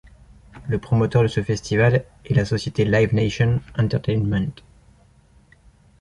Le 0.67 0.79
promoteur 0.79 1.21
de 1.21 1.27
ce 1.27 1.43
festival 1.43 2.05
est 2.25 2.33
la 2.33 2.43
société 2.43 2.85
Live 2.85 3.13
Nation 3.13 3.61
Entertainment. 3.77 4.51